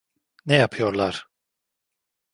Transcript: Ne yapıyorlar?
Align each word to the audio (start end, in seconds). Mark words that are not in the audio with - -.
Ne 0.45 0.55
yapıyorlar? 0.55 1.25